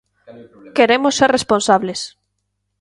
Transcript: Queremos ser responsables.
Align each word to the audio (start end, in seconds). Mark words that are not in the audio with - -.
Queremos 0.77 1.13
ser 1.19 1.29
responsables. 1.37 1.99